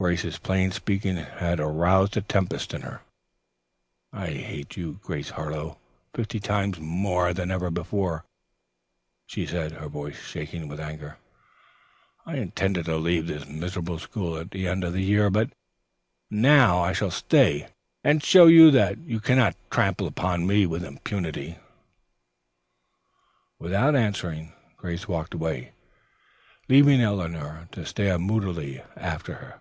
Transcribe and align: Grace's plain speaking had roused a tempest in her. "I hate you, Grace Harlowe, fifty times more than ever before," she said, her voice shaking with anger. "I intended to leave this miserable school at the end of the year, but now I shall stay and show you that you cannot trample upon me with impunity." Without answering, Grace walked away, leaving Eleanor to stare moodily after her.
Grace's 0.00 0.36
plain 0.38 0.70
speaking 0.70 1.16
had 1.16 1.58
roused 1.60 2.14
a 2.14 2.20
tempest 2.20 2.74
in 2.74 2.82
her. 2.82 3.00
"I 4.12 4.26
hate 4.32 4.76
you, 4.76 5.00
Grace 5.02 5.30
Harlowe, 5.30 5.78
fifty 6.12 6.40
times 6.40 6.78
more 6.78 7.32
than 7.32 7.50
ever 7.50 7.70
before," 7.70 8.26
she 9.24 9.46
said, 9.46 9.72
her 9.72 9.88
voice 9.88 10.18
shaking 10.20 10.68
with 10.68 10.78
anger. 10.78 11.16
"I 12.26 12.36
intended 12.36 12.84
to 12.84 12.96
leave 12.96 13.26
this 13.28 13.46
miserable 13.46 13.98
school 13.98 14.36
at 14.36 14.50
the 14.50 14.68
end 14.68 14.84
of 14.84 14.92
the 14.92 15.02
year, 15.02 15.30
but 15.30 15.50
now 16.28 16.80
I 16.82 16.92
shall 16.92 17.12
stay 17.12 17.68
and 18.02 18.22
show 18.22 18.44
you 18.46 18.70
that 18.72 18.98
you 18.98 19.20
cannot 19.20 19.56
trample 19.70 20.06
upon 20.08 20.46
me 20.46 20.66
with 20.66 20.84
impunity." 20.84 21.56
Without 23.58 23.96
answering, 23.96 24.52
Grace 24.76 25.08
walked 25.08 25.32
away, 25.32 25.72
leaving 26.68 27.00
Eleanor 27.00 27.68
to 27.72 27.86
stare 27.86 28.18
moodily 28.18 28.82
after 28.98 29.34
her. 29.34 29.60